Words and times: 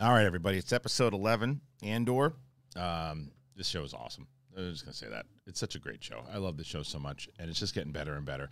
All 0.00 0.12
right, 0.12 0.26
everybody. 0.26 0.58
It's 0.58 0.72
episode 0.72 1.12
11, 1.12 1.60
Andor. 1.82 2.34
Um, 2.76 3.32
this 3.56 3.66
show 3.66 3.82
is 3.82 3.92
awesome. 3.92 4.28
I'm 4.56 4.70
just 4.70 4.84
going 4.84 4.92
to 4.92 4.96
say 4.96 5.08
that. 5.08 5.26
It's 5.48 5.58
such 5.58 5.74
a 5.74 5.80
great 5.80 6.04
show. 6.04 6.22
I 6.32 6.38
love 6.38 6.56
this 6.56 6.68
show 6.68 6.84
so 6.84 7.00
much, 7.00 7.28
and 7.36 7.50
it's 7.50 7.58
just 7.58 7.74
getting 7.74 7.90
better 7.90 8.14
and 8.14 8.24
better. 8.24 8.48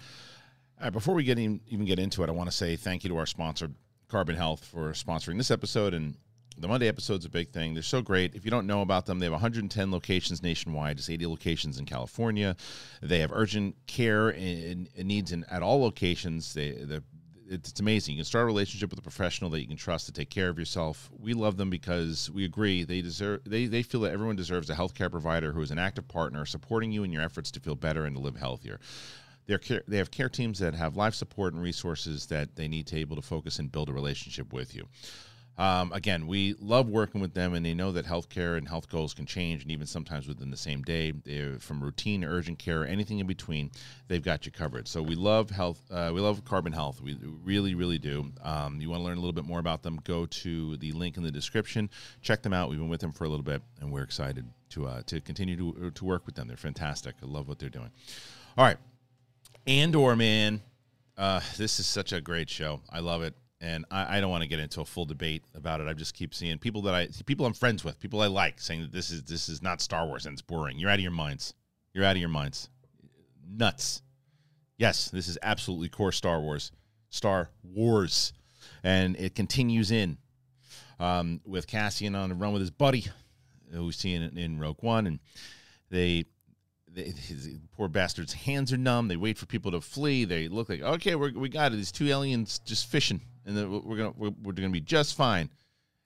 All 0.80 0.86
right, 0.86 0.92
before 0.92 1.14
we 1.14 1.22
get 1.22 1.38
in, 1.38 1.60
even 1.68 1.86
get 1.86 2.00
into 2.00 2.24
it, 2.24 2.28
I 2.28 2.32
want 2.32 2.50
to 2.50 2.56
say 2.56 2.74
thank 2.74 3.04
you 3.04 3.10
to 3.10 3.16
our 3.18 3.26
sponsor, 3.26 3.70
Carbon 4.08 4.34
Health, 4.34 4.64
for 4.64 4.90
sponsoring 4.90 5.36
this 5.36 5.52
episode. 5.52 5.94
And 5.94 6.16
the 6.58 6.66
Monday 6.66 6.88
episode's 6.88 7.26
a 7.26 7.30
big 7.30 7.50
thing. 7.50 7.74
They're 7.74 7.82
so 7.84 8.02
great. 8.02 8.34
If 8.34 8.44
you 8.44 8.50
don't 8.50 8.66
know 8.66 8.82
about 8.82 9.06
them, 9.06 9.20
they 9.20 9.26
have 9.26 9.32
110 9.32 9.92
locations 9.92 10.42
nationwide, 10.42 10.96
just 10.96 11.10
80 11.10 11.28
locations 11.28 11.78
in 11.78 11.84
California. 11.84 12.56
They 13.02 13.20
have 13.20 13.30
urgent 13.32 13.76
care 13.86 14.30
and, 14.30 14.88
and 14.98 15.06
needs 15.06 15.30
in, 15.30 15.44
at 15.44 15.62
all 15.62 15.80
locations. 15.80 16.54
They, 16.54 16.72
the 16.72 17.04
it's 17.48 17.80
amazing. 17.80 18.14
You 18.14 18.18
can 18.18 18.24
start 18.24 18.44
a 18.44 18.46
relationship 18.46 18.90
with 18.90 18.98
a 18.98 19.02
professional 19.02 19.50
that 19.50 19.60
you 19.60 19.66
can 19.66 19.76
trust 19.76 20.06
to 20.06 20.12
take 20.12 20.30
care 20.30 20.48
of 20.48 20.58
yourself. 20.58 21.10
We 21.18 21.34
love 21.34 21.56
them 21.56 21.70
because 21.70 22.30
we 22.30 22.44
agree 22.44 22.84
they 22.84 23.02
deserve 23.02 23.42
they, 23.44 23.66
they 23.66 23.82
feel 23.82 24.00
that 24.02 24.12
everyone 24.12 24.36
deserves 24.36 24.70
a 24.70 24.74
healthcare 24.74 25.10
provider 25.10 25.52
who 25.52 25.62
is 25.62 25.70
an 25.70 25.78
active 25.78 26.08
partner 26.08 26.44
supporting 26.46 26.92
you 26.92 27.04
in 27.04 27.12
your 27.12 27.22
efforts 27.22 27.50
to 27.52 27.60
feel 27.60 27.74
better 27.74 28.04
and 28.04 28.16
to 28.16 28.22
live 28.22 28.36
healthier. 28.36 28.80
They're 29.46 29.58
care, 29.58 29.82
they 29.86 29.98
have 29.98 30.10
care 30.10 30.28
teams 30.28 30.58
that 30.58 30.74
have 30.74 30.96
life 30.96 31.14
support 31.14 31.54
and 31.54 31.62
resources 31.62 32.26
that 32.26 32.56
they 32.56 32.66
need 32.68 32.86
to 32.88 32.96
be 32.96 33.00
able 33.00 33.16
to 33.16 33.22
focus 33.22 33.58
and 33.58 33.70
build 33.70 33.88
a 33.88 33.92
relationship 33.92 34.52
with 34.52 34.74
you. 34.74 34.88
Um, 35.58 35.90
again, 35.92 36.26
we 36.26 36.54
love 36.60 36.88
working 36.88 37.20
with 37.20 37.32
them, 37.32 37.54
and 37.54 37.64
they 37.64 37.72
know 37.72 37.92
that 37.92 38.04
healthcare 38.04 38.58
and 38.58 38.68
health 38.68 38.90
goals 38.90 39.14
can 39.14 39.24
change, 39.24 39.62
and 39.62 39.70
even 39.70 39.86
sometimes 39.86 40.28
within 40.28 40.50
the 40.50 40.56
same 40.56 40.82
day. 40.82 41.12
From 41.60 41.82
routine, 41.82 42.24
urgent 42.24 42.58
care, 42.58 42.86
anything 42.86 43.20
in 43.20 43.26
between, 43.26 43.70
they've 44.08 44.22
got 44.22 44.44
you 44.44 44.52
covered. 44.52 44.86
So 44.86 45.02
we 45.02 45.14
love 45.14 45.50
health. 45.50 45.80
Uh, 45.90 46.10
we 46.12 46.20
love 46.20 46.44
Carbon 46.44 46.72
Health. 46.72 47.00
We 47.00 47.16
really, 47.42 47.74
really 47.74 47.98
do. 47.98 48.32
Um, 48.42 48.80
you 48.80 48.90
want 48.90 49.00
to 49.00 49.04
learn 49.04 49.16
a 49.16 49.20
little 49.20 49.32
bit 49.32 49.46
more 49.46 49.58
about 49.58 49.82
them? 49.82 50.00
Go 50.04 50.26
to 50.26 50.76
the 50.76 50.92
link 50.92 51.16
in 51.16 51.22
the 51.22 51.30
description. 51.30 51.88
Check 52.20 52.42
them 52.42 52.52
out. 52.52 52.68
We've 52.68 52.78
been 52.78 52.88
with 52.88 53.00
them 53.00 53.12
for 53.12 53.24
a 53.24 53.28
little 53.28 53.44
bit, 53.44 53.62
and 53.80 53.90
we're 53.90 54.02
excited 54.02 54.46
to 54.70 54.86
uh, 54.86 55.02
to 55.06 55.20
continue 55.20 55.56
to 55.56 55.90
to 55.90 56.04
work 56.04 56.26
with 56.26 56.34
them. 56.34 56.48
They're 56.48 56.56
fantastic. 56.56 57.14
I 57.22 57.26
love 57.26 57.48
what 57.48 57.58
they're 57.58 57.70
doing. 57.70 57.90
All 58.58 58.64
right, 58.64 58.78
Andor, 59.66 60.16
man. 60.16 60.60
Uh, 61.16 61.40
this 61.56 61.80
is 61.80 61.86
such 61.86 62.12
a 62.12 62.20
great 62.20 62.50
show. 62.50 62.80
I 62.90 63.00
love 63.00 63.22
it 63.22 63.32
and 63.60 63.84
I, 63.90 64.18
I, 64.18 64.20
don't 64.20 64.30
want 64.30 64.42
to 64.42 64.48
get 64.48 64.58
into 64.58 64.80
a 64.80 64.84
full 64.84 65.06
debate 65.06 65.42
about 65.54 65.80
it. 65.80 65.88
I 65.88 65.94
just 65.94 66.14
keep 66.14 66.34
seeing 66.34 66.58
people 66.58 66.82
that 66.82 66.94
I 66.94 67.08
people 67.24 67.46
I'm 67.46 67.54
friends 67.54 67.84
with, 67.84 67.98
people 67.98 68.20
I 68.20 68.26
like, 68.26 68.60
saying 68.60 68.82
that 68.82 68.92
this 68.92 69.10
is 69.10 69.22
this 69.22 69.48
is 69.48 69.62
not 69.62 69.80
Star 69.80 70.06
Wars 70.06 70.26
and 70.26 70.34
it's 70.34 70.42
boring. 70.42 70.78
You're 70.78 70.90
out 70.90 70.98
of 70.98 71.02
your 71.02 71.10
minds. 71.10 71.54
You're 71.94 72.04
out 72.04 72.16
of 72.16 72.20
your 72.20 72.28
minds. 72.28 72.68
Nuts. 73.48 74.02
Yes, 74.76 75.08
this 75.10 75.28
is 75.28 75.38
absolutely 75.42 75.88
core 75.88 76.12
Star 76.12 76.40
Wars. 76.40 76.70
Star 77.08 77.50
Wars, 77.62 78.32
and 78.82 79.16
it 79.16 79.34
continues 79.34 79.90
in 79.90 80.18
um, 80.98 81.40
with 81.44 81.66
Cassian 81.66 82.14
on 82.14 82.28
the 82.28 82.34
run 82.34 82.52
with 82.52 82.60
his 82.60 82.70
buddy, 82.70 83.06
who 83.72 83.86
we 83.86 83.92
see 83.92 84.14
in, 84.14 84.36
in 84.36 84.58
Rogue 84.58 84.82
One, 84.82 85.06
and 85.06 85.18
they 85.90 86.26
his 86.94 87.58
poor 87.72 87.88
bastard's 87.88 88.32
hands 88.32 88.72
are 88.72 88.78
numb. 88.78 89.08
They 89.08 89.16
wait 89.16 89.36
for 89.36 89.46
people 89.46 89.70
to 89.72 89.80
flee. 89.80 90.24
They 90.24 90.48
look 90.48 90.68
like 90.68 90.82
okay, 90.82 91.14
we're, 91.14 91.32
we 91.32 91.48
got 91.48 91.72
it. 91.72 91.76
These 91.76 91.92
two 91.92 92.08
aliens 92.08 92.58
just 92.60 92.86
fishing, 92.86 93.20
and 93.46 93.56
then 93.56 93.70
we're 93.70 93.96
gonna 93.96 94.12
we're, 94.16 94.32
we're 94.42 94.52
gonna 94.52 94.68
be 94.70 94.80
just 94.80 95.14
fine. 95.14 95.48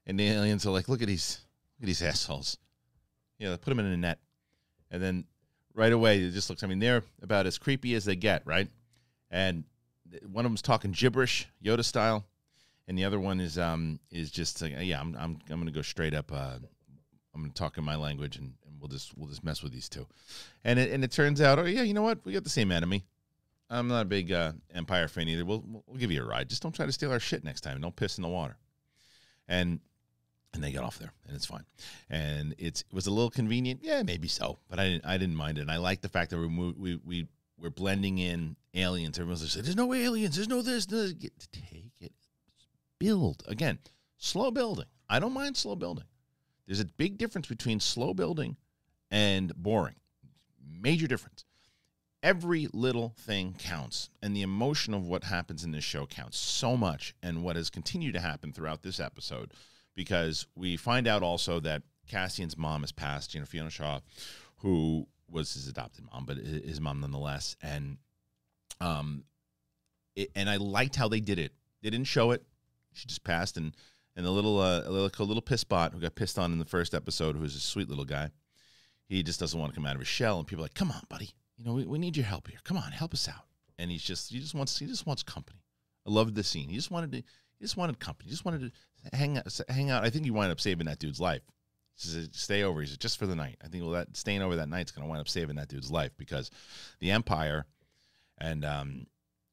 And 0.07 0.19
the 0.19 0.29
aliens 0.29 0.67
are 0.67 0.71
like, 0.71 0.89
look 0.89 1.03
at 1.03 1.09
these 1.09 1.41
look 1.79 1.85
at 1.85 1.87
these 1.87 2.03
assholes. 2.03 2.59
Yeah, 3.39 3.51
they 3.51 3.57
put 3.57 3.71
them 3.71 3.81
in 3.81 3.87
a 3.87 3.97
net, 3.97 4.19
and 4.91 5.03
then 5.03 5.25
right 5.75 5.93
away 5.93 6.19
it 6.19 6.31
just 6.33 6.51
looks. 6.51 6.63
I 6.63 6.67
mean, 6.67 6.79
they're 6.79 7.03
about 7.23 7.47
as 7.47 7.59
creepy 7.59 7.95
as 7.95 8.05
they 8.05 8.17
get, 8.17 8.47
right? 8.47 8.69
And 9.31 9.65
one 10.31 10.45
of 10.45 10.51
them's 10.51 10.63
talking 10.63 10.93
gibberish, 10.93 11.49
Yoda 11.65 11.85
style, 11.85 12.27
and 12.87 12.99
the 12.99 13.05
other 13.05 13.19
one 13.19 13.41
is 13.41 13.59
um 13.59 13.99
is 14.11 14.31
just 14.31 14.61
like, 14.61 14.75
yeah, 14.81 15.01
I'm 15.01 15.17
I'm 15.19 15.39
I'm 15.49 15.59
gonna 15.59 15.71
go 15.71 15.83
straight 15.83 16.15
up. 16.15 16.31
Uh, 16.33 16.59
I'm 17.35 17.43
gonna 17.43 17.55
talk 17.55 17.79
in 17.79 17.85
my 17.85 17.97
language 17.97 18.37
and 18.37 18.53
we'll 18.79 18.89
just 18.89 19.17
we'll 19.17 19.29
just 19.29 19.45
mess 19.45 19.63
with 19.63 19.73
these 19.73 19.89
two, 19.89 20.07
and 20.65 20.79
it 20.79 20.91
and 20.93 21.03
it 21.05 21.11
turns 21.11 21.41
out, 21.41 21.59
oh 21.59 21.65
yeah, 21.65 21.83
you 21.83 21.95
know 21.95 22.03
what, 22.03 22.19
we 22.25 22.33
got 22.33 22.45
the 22.45 22.51
same 22.51 22.73
enemy. 22.73 23.05
I'm 23.71 23.89
not 23.89 24.03
a 24.03 24.07
big 24.07 24.33
uh, 24.33 24.53
Empire 24.75 25.07
fan 25.07 25.29
either. 25.29 25.45
We'll 25.45 25.65
we'll 25.87 25.99
give 25.99 26.11
you 26.11 26.23
a 26.23 26.27
ride. 26.27 26.49
Just 26.49 26.63
don't 26.63 26.75
try 26.75 26.87
to 26.87 26.93
steal 26.93 27.13
our 27.13 27.21
shit 27.21 27.45
next 27.45 27.61
time. 27.61 27.81
Don't 27.81 27.95
piss 27.95 28.19
in 28.19 28.23
the 28.23 28.29
water. 28.29 28.57
And 29.49 29.81
and 30.53 30.63
they 30.63 30.73
got 30.73 30.83
off 30.83 30.99
there, 30.99 31.13
and 31.27 31.37
it's 31.37 31.47
fine. 31.47 31.65
And 32.09 32.55
it's 32.59 32.81
it 32.83 32.93
was 32.93 33.07
a 33.07 33.11
little 33.13 33.31
convenient, 33.31 33.81
yeah, 33.83 34.03
maybe 34.03 34.27
so, 34.27 34.59
but 34.69 34.81
I 34.81 34.89
didn't 34.89 35.07
I 35.07 35.19
didn't 35.19 35.37
mind 35.37 35.59
it. 35.59 35.63
And 35.63 35.71
I 35.71 35.77
like 35.77 36.01
the 36.01 36.09
fact 36.09 36.31
that 36.31 36.39
we 36.39 36.47
we 36.49 37.01
we 37.05 37.27
we're 37.59 37.71
blending 37.71 38.19
in 38.19 38.57
aliens. 38.75 39.19
Everyone's 39.19 39.55
like, 39.55 39.65
"There's 39.65 39.77
no 39.77 39.95
aliens. 39.95 40.35
There's 40.35 40.49
no 40.49 40.63
this." 40.63 40.87
this. 40.87 41.13
Get, 41.13 41.33
take 41.53 41.93
it, 42.01 42.13
build 42.99 43.45
again. 43.47 43.79
Slow 44.19 44.51
building. 44.51 44.87
I 45.09 45.19
don't 45.21 45.33
mind 45.33 45.57
slow 45.57 45.77
building. 45.77 46.05
There's 46.67 46.81
a 46.81 46.85
big 46.85 47.19
difference 47.19 47.47
between 47.47 47.81
slow 47.81 48.15
building 48.15 48.57
and 49.11 49.55
boring. 49.57 49.97
Major 50.81 51.07
difference. 51.07 51.45
Every 52.23 52.69
little 52.73 53.15
thing 53.17 53.55
counts, 53.59 54.11
and 54.23 54.37
the 54.37 54.43
emotion 54.43 54.93
of 54.93 55.07
what 55.07 55.25
happens 55.25 55.65
in 55.65 55.71
this 55.71 55.85
show 55.85 56.07
counts 56.07 56.39
so 56.39 56.77
much, 56.77 57.15
and 57.23 57.43
what 57.43 57.57
has 57.57 57.71
continued 57.71 58.15
to 58.15 58.21
happen 58.21 58.53
throughout 58.53 58.83
this 58.83 59.01
episode, 59.01 59.53
because 59.95 60.47
we 60.55 60.77
find 60.77 61.07
out 61.07 61.23
also 61.23 61.61
that 61.61 61.83
Cassian's 62.07 62.59
mom 62.59 62.83
has 62.83 62.93
passed, 62.93 63.35
you 63.35 63.41
know, 63.41 63.47
Fiona 63.47 63.71
Shaw, 63.71 64.01
who 64.59 65.07
was 65.31 65.55
his 65.55 65.67
adopted 65.67 66.05
mom, 66.13 66.27
but 66.27 66.37
his 66.37 66.81
mom 66.81 67.01
nonetheless, 67.01 67.57
and 67.63 67.97
um, 68.81 69.25
it, 70.15 70.31
and 70.35 70.51
I 70.51 70.57
liked 70.57 70.97
how 70.97 71.09
they 71.09 71.21
did 71.21 71.39
it. 71.39 71.53
They 71.83 71.91
didn't 71.91 72.07
show 72.09 72.33
it; 72.33 72.45
she 72.93 73.07
just 73.07 73.25
passed, 73.25 73.57
and 73.57 73.75
and 74.15 74.27
the 74.27 74.31
little 74.31 74.59
uh, 74.61 74.83
a 74.85 74.91
little, 74.91 75.11
a 75.19 75.25
little 75.25 75.41
piss 75.41 75.65
bot 75.65 75.95
who 75.95 76.01
got 76.01 76.17
pissed 76.17 76.39
on 76.39 76.53
in 76.53 76.59
the 76.59 76.65
first 76.67 76.93
episode, 76.93 77.37
who's 77.37 77.57
a 77.57 77.61
sweet 77.61 77.89
little 77.89 78.05
guy 78.05 78.31
he 79.11 79.25
just 79.25 79.41
doesn't 79.41 79.59
want 79.59 79.73
to 79.73 79.75
come 79.75 79.85
out 79.85 79.97
of 79.97 80.01
his 80.01 80.09
shell. 80.09 80.39
And 80.39 80.47
people 80.47 80.63
are 80.63 80.67
like, 80.67 80.75
come 80.75 80.93
on, 80.93 81.03
buddy. 81.09 81.31
You 81.61 81.67
know, 81.67 81.75
we, 81.75 81.85
we 81.85 81.99
need 81.99 82.17
your 82.17 82.25
help 82.25 82.49
here. 82.49 82.59
Come 82.65 82.79
on, 82.79 82.91
help 82.91 83.13
us 83.13 83.29
out. 83.29 83.45
And 83.79 83.91
he's 83.91 84.03
just, 84.03 84.33
he 84.33 84.41
just 84.41 84.55
wants, 84.55 84.79
he 84.79 84.87
just 84.87 85.07
wants 85.07 85.23
company. 85.23 85.61
I 86.07 86.11
loved 86.11 86.35
the 86.35 86.43
scene. 86.43 86.71
He 86.71 86.77
just 86.77 86.91
wanted 86.91 87.13
to, 87.13 87.19
he 87.19 87.65
just 87.65 87.77
wanted 87.77 88.01
company. 88.01 88.29
He 88.29 88.31
just 88.31 88.47
wanted 88.47 88.73
to 88.73 89.17
hang 89.17 89.37
out, 89.37 89.61
hang 89.69 89.91
out. 89.91 90.03
I 90.03 90.09
think 90.09 90.25
he 90.25 90.31
wound 90.31 90.51
up 90.51 90.59
saving 90.59 90.87
that 90.87 90.99
dude's 90.99 91.21
life. 91.21 91.43
He 91.97 92.09
said, 92.09 92.35
stay 92.35 92.63
over. 92.63 92.81
He 92.81 92.87
said, 92.87 92.99
just 92.99 93.19
for 93.19 93.27
the 93.27 93.37
night. 93.37 93.59
I 93.63 93.69
think 93.69 93.85
well, 93.85 93.93
that 93.93 94.17
staying 94.17 94.41
over 94.41 94.57
that 94.57 94.71
night's 94.71 94.91
going 94.91 95.05
to 95.07 95.11
wind 95.11 95.21
up 95.21 95.29
saving 95.29 95.57
that 95.57 95.69
dude's 95.69 95.91
life 95.91 96.13
because 96.17 96.51
the 96.99 97.11
Empire 97.11 97.67
and, 98.39 98.65
um, 98.65 99.07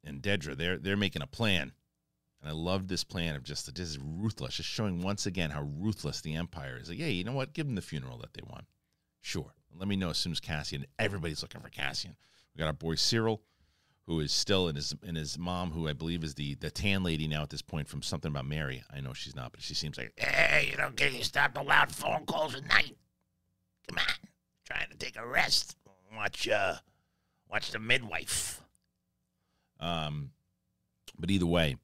and 0.05 0.21
Dedra, 0.21 0.55
they're, 0.55 0.77
they're 0.77 0.95
making 0.95 1.23
a 1.23 1.27
plan. 1.27 1.73
And 2.39 2.49
I 2.49 2.53
loved 2.53 2.87
this 2.87 3.03
plan 3.03 3.35
of 3.35 3.43
just, 3.43 3.75
this 3.75 3.89
is 3.89 3.99
ruthless, 3.99 4.55
just 4.55 4.69
showing 4.69 5.01
once 5.01 5.25
again 5.25 5.49
how 5.49 5.67
ruthless 5.77 6.21
the 6.21 6.35
Empire 6.35 6.79
is. 6.81 6.87
Like, 6.87 6.99
yeah, 6.99 7.07
you 7.07 7.25
know 7.25 7.33
what? 7.33 7.51
Give 7.51 7.65
them 7.65 7.75
the 7.75 7.81
funeral 7.81 8.19
that 8.19 8.33
they 8.33 8.43
want. 8.49 8.65
Sure. 9.19 9.53
Let 9.77 9.87
me 9.87 9.95
know 9.95 10.09
as 10.09 10.17
soon 10.17 10.31
as 10.31 10.39
Cassian. 10.39 10.85
Everybody's 10.97 11.41
looking 11.41 11.61
for 11.61 11.69
Cassian. 11.69 12.15
We 12.55 12.59
got 12.59 12.67
our 12.67 12.73
boy 12.73 12.95
Syril, 12.95 13.39
who 14.05 14.19
is 14.19 14.31
still 14.31 14.67
in 14.67 14.75
his 14.75 14.95
in 15.03 15.15
his 15.15 15.37
mom, 15.37 15.71
who 15.71 15.87
I 15.87 15.93
believe 15.93 16.23
is 16.23 16.35
the 16.35 16.55
the 16.55 16.71
tan 16.71 17.03
lady 17.03 17.27
now 17.27 17.43
at 17.43 17.49
this 17.49 17.61
point 17.61 17.87
from 17.87 18.01
something 18.01 18.29
about 18.31 18.45
Mary. 18.45 18.83
I 18.93 19.01
know 19.01 19.13
she's 19.13 19.35
not, 19.35 19.51
but 19.51 19.61
she 19.61 19.73
seems 19.75 19.97
like, 19.97 20.13
hey, 20.17 20.69
you 20.71 20.77
know, 20.77 20.89
can 20.95 21.13
you 21.13 21.23
stop 21.23 21.53
the 21.53 21.61
loud 21.61 21.91
phone 21.91 22.25
calls 22.25 22.55
at 22.55 22.67
night? 22.67 22.97
Come 23.87 23.99
on, 23.99 24.29
trying 24.65 24.89
to 24.89 24.97
take 24.97 25.17
a 25.17 25.27
rest. 25.27 25.75
Watch 26.15 26.47
uh, 26.47 26.75
watch 27.49 27.71
the 27.71 27.79
midwife. 27.79 28.61
Um, 29.79 30.31
but 31.19 31.29
either 31.29 31.45
way, 31.45 31.75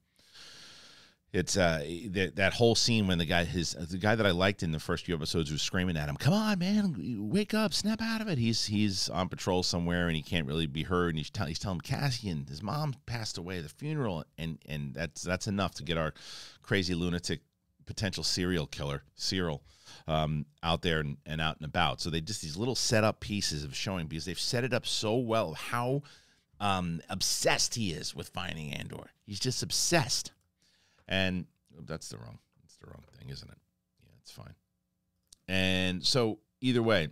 it's 1.34 1.56
uh 1.56 1.84
that 2.10 2.36
that 2.36 2.52
whole 2.52 2.76
scene 2.76 3.08
when 3.08 3.18
the 3.18 3.24
guy 3.24 3.42
his 3.42 3.72
the 3.72 3.98
guy 3.98 4.14
that 4.14 4.24
I 4.24 4.30
liked 4.30 4.62
in 4.62 4.70
the 4.70 4.78
first 4.78 5.04
few 5.04 5.16
episodes 5.16 5.50
was 5.50 5.62
screaming 5.62 5.96
at 5.96 6.08
him, 6.08 6.16
"Come 6.16 6.32
on, 6.32 6.60
man, 6.60 7.28
wake 7.28 7.52
up, 7.52 7.74
snap 7.74 8.00
out 8.00 8.20
of 8.20 8.28
it." 8.28 8.38
He's 8.38 8.66
he's 8.66 9.08
on 9.08 9.28
patrol 9.28 9.64
somewhere 9.64 10.06
and 10.06 10.14
he 10.14 10.22
can't 10.22 10.46
really 10.46 10.66
be 10.66 10.84
heard, 10.84 11.08
and 11.08 11.18
he's, 11.18 11.30
tell, 11.30 11.46
he's 11.46 11.58
telling 11.58 11.80
Cassian 11.80 12.46
his 12.48 12.62
mom 12.62 12.94
passed 13.04 13.36
away 13.36 13.58
at 13.58 13.64
the 13.64 13.68
funeral, 13.68 14.24
and 14.38 14.58
and 14.68 14.94
that's 14.94 15.22
that's 15.22 15.48
enough 15.48 15.74
to 15.74 15.82
get 15.82 15.98
our 15.98 16.14
crazy 16.62 16.94
lunatic 16.94 17.40
potential 17.84 18.22
serial 18.22 18.66
killer 18.66 19.02
Syril 19.18 19.60
um, 20.06 20.46
out 20.62 20.82
there 20.82 21.00
and, 21.00 21.16
and 21.26 21.40
out 21.40 21.56
and 21.56 21.64
about. 21.64 22.00
So 22.00 22.10
they 22.10 22.20
just 22.20 22.42
these 22.42 22.56
little 22.56 22.76
setup 22.76 23.18
pieces 23.18 23.64
of 23.64 23.74
showing 23.74 24.06
because 24.06 24.24
they've 24.24 24.38
set 24.38 24.62
it 24.62 24.72
up 24.72 24.86
so 24.86 25.16
well 25.16 25.54
how 25.54 26.02
um, 26.60 27.00
obsessed 27.10 27.74
he 27.74 27.90
is 27.90 28.14
with 28.14 28.28
finding 28.28 28.72
Andor. 28.72 29.10
He's 29.26 29.40
just 29.40 29.64
obsessed. 29.64 30.30
And 31.08 31.46
that's 31.86 32.08
the 32.08 32.18
wrong 32.18 32.38
that's 32.62 32.76
the 32.76 32.86
wrong 32.86 33.04
thing, 33.18 33.30
isn't 33.30 33.50
it? 33.50 33.58
Yeah, 34.02 34.12
it's 34.20 34.32
fine. 34.32 34.54
And 35.48 36.04
so 36.04 36.38
either 36.60 36.82
way, 36.82 37.08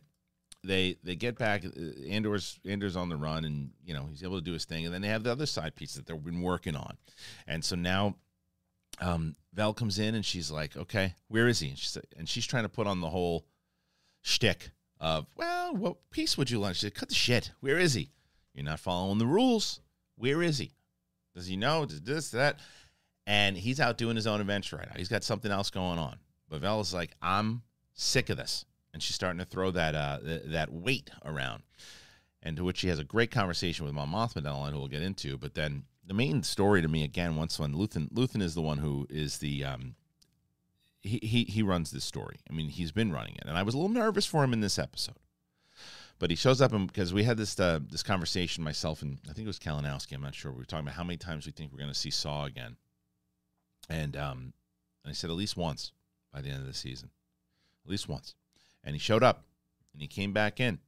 they 0.64 0.96
they 1.02 1.16
get 1.16 1.38
back. 1.38 1.64
Uh, 1.64 1.70
Andor's 2.08 2.58
Andor's 2.64 2.96
on 2.96 3.08
the 3.08 3.16
run, 3.16 3.44
and 3.44 3.70
you 3.84 3.94
know 3.94 4.06
he's 4.10 4.22
able 4.22 4.38
to 4.38 4.44
do 4.44 4.52
his 4.52 4.64
thing. 4.64 4.84
And 4.84 4.94
then 4.94 5.02
they 5.02 5.08
have 5.08 5.24
the 5.24 5.32
other 5.32 5.46
side 5.46 5.74
piece 5.74 5.94
that 5.94 6.06
they've 6.06 6.24
been 6.24 6.42
working 6.42 6.76
on. 6.76 6.96
And 7.46 7.64
so 7.64 7.76
now, 7.76 8.16
um, 9.00 9.34
Vel 9.52 9.74
comes 9.74 9.98
in 9.98 10.14
and 10.14 10.24
she's 10.24 10.50
like, 10.50 10.76
"Okay, 10.76 11.14
where 11.28 11.48
is 11.48 11.60
he?" 11.60 11.70
And 11.70 11.78
she's 11.78 11.98
and 12.16 12.28
she's 12.28 12.46
trying 12.46 12.64
to 12.64 12.68
put 12.68 12.86
on 12.86 13.00
the 13.00 13.10
whole 13.10 13.46
shtick 14.22 14.70
of, 15.00 15.26
"Well, 15.36 15.74
what 15.74 16.10
piece 16.10 16.38
would 16.38 16.50
you 16.50 16.58
like?" 16.58 16.76
She 16.76 16.82
said, 16.82 16.94
"Cut 16.94 17.08
the 17.08 17.14
shit. 17.14 17.52
Where 17.60 17.78
is 17.78 17.94
he? 17.94 18.10
You're 18.54 18.64
not 18.64 18.80
following 18.80 19.18
the 19.18 19.26
rules. 19.26 19.80
Where 20.16 20.42
is 20.42 20.58
he? 20.58 20.72
Does 21.34 21.46
he 21.46 21.56
know? 21.56 21.84
Does 21.84 22.02
this 22.02 22.30
that?" 22.30 22.60
And 23.26 23.56
he's 23.56 23.80
out 23.80 23.98
doing 23.98 24.16
his 24.16 24.26
own 24.26 24.40
adventure 24.40 24.76
right 24.76 24.88
now. 24.88 24.96
He's 24.96 25.08
got 25.08 25.24
something 25.24 25.50
else 25.50 25.70
going 25.70 25.98
on. 25.98 26.16
But 26.48 26.60
Vala's 26.60 26.92
like, 26.92 27.16
I'm 27.22 27.62
sick 27.94 28.28
of 28.30 28.36
this, 28.36 28.64
and 28.92 29.02
she's 29.02 29.14
starting 29.14 29.38
to 29.38 29.44
throw 29.44 29.70
that 29.70 29.94
uh, 29.94 30.18
th- 30.22 30.42
that 30.46 30.72
weight 30.72 31.10
around. 31.24 31.62
And 32.42 32.56
to 32.56 32.64
which 32.64 32.78
she 32.78 32.88
has 32.88 32.98
a 32.98 33.04
great 33.04 33.30
conversation 33.30 33.86
with 33.86 33.94
Mon 33.94 34.08
Mothma 34.08 34.42
down 34.42 34.72
who 34.72 34.78
we'll 34.78 34.88
get 34.88 35.02
into. 35.02 35.38
But 35.38 35.54
then 35.54 35.84
the 36.04 36.14
main 36.14 36.42
story 36.42 36.82
to 36.82 36.88
me 36.88 37.04
again, 37.04 37.36
once 37.36 37.58
when 37.58 37.74
Luthen 37.74 38.10
Luthen 38.12 38.42
is 38.42 38.54
the 38.54 38.62
one 38.62 38.78
who 38.78 39.06
is 39.08 39.38
the 39.38 39.64
um, 39.64 39.94
he, 41.00 41.20
he 41.22 41.44
he 41.44 41.62
runs 41.62 41.90
this 41.90 42.04
story. 42.04 42.40
I 42.50 42.52
mean, 42.52 42.68
he's 42.68 42.92
been 42.92 43.12
running 43.12 43.36
it, 43.36 43.44
and 43.46 43.56
I 43.56 43.62
was 43.62 43.74
a 43.74 43.78
little 43.78 43.94
nervous 43.94 44.26
for 44.26 44.42
him 44.42 44.52
in 44.52 44.60
this 44.60 44.78
episode. 44.78 45.16
But 46.18 46.30
he 46.30 46.36
shows 46.36 46.60
up 46.60 46.72
and 46.72 46.86
because 46.86 47.12
we 47.12 47.24
had 47.24 47.36
this 47.36 47.58
uh, 47.58 47.80
this 47.90 48.02
conversation 48.02 48.62
myself 48.62 49.02
and 49.02 49.18
I 49.28 49.32
think 49.32 49.44
it 49.44 49.48
was 49.48 49.58
Kalinowski. 49.58 50.14
I'm 50.14 50.22
not 50.22 50.34
sure. 50.34 50.52
We 50.52 50.58
were 50.58 50.64
talking 50.64 50.86
about 50.86 50.94
how 50.94 51.02
many 51.02 51.16
times 51.16 51.46
we 51.46 51.52
think 51.52 51.72
we're 51.72 51.78
going 51.78 51.90
to 51.90 51.98
see 51.98 52.10
Saw 52.10 52.44
again, 52.44 52.76
and 53.88 54.16
um, 54.16 54.52
and 55.04 55.10
I 55.10 55.12
said 55.12 55.30
at 55.30 55.36
least 55.36 55.56
once 55.56 55.92
by 56.32 56.40
the 56.40 56.48
end 56.48 56.60
of 56.60 56.66
the 56.66 56.74
season, 56.74 57.10
at 57.84 57.90
least 57.90 58.08
once. 58.08 58.34
And 58.84 58.94
he 58.94 58.98
showed 58.98 59.22
up, 59.22 59.44
and 59.92 60.02
he 60.02 60.08
came 60.08 60.32
back 60.32 60.60
in, 60.60 60.78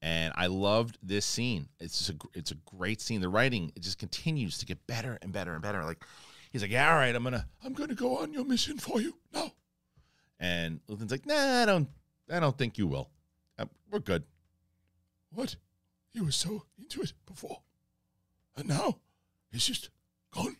and 0.00 0.32
I 0.36 0.46
loved 0.46 0.98
this 1.02 1.24
scene. 1.24 1.68
It's 1.80 2.10
a 2.10 2.14
it's 2.34 2.50
a 2.50 2.56
great 2.76 3.00
scene. 3.00 3.20
The 3.20 3.28
writing 3.28 3.72
it 3.76 3.82
just 3.82 3.98
continues 3.98 4.58
to 4.58 4.66
get 4.66 4.86
better 4.86 5.18
and 5.22 5.32
better 5.32 5.52
and 5.52 5.62
better. 5.62 5.84
Like 5.84 6.04
he's 6.50 6.62
like, 6.62 6.70
yeah, 6.70 6.90
all 6.90 6.96
right, 6.96 7.14
I'm 7.14 7.24
gonna 7.24 7.46
I'm 7.64 7.72
gonna 7.72 7.94
go 7.94 8.18
on 8.18 8.32
your 8.32 8.44
mission 8.44 8.78
for 8.78 9.00
you 9.00 9.16
now. 9.32 9.52
And 10.40 10.80
Luthen's 10.88 11.12
like, 11.12 11.26
nah, 11.26 11.62
I 11.62 11.66
don't 11.66 11.88
I 12.30 12.40
don't 12.40 12.56
think 12.56 12.78
you 12.78 12.86
will. 12.86 13.10
Uh, 13.58 13.66
we're 13.90 14.00
good. 14.00 14.24
What? 15.30 15.56
He 16.12 16.20
was 16.20 16.36
so 16.36 16.64
into 16.78 17.00
it 17.02 17.12
before. 17.26 17.60
And 18.56 18.68
now 18.68 18.98
he's 19.50 19.66
just 19.66 19.88
gone. 20.34 20.56